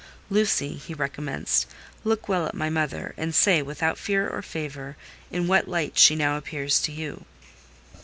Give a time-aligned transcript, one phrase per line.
[0.31, 1.67] "Lucy," he recommenced,
[2.03, 4.97] "look well at my mother, and say, without fear or favour,
[5.29, 7.23] in what light she now appears to you."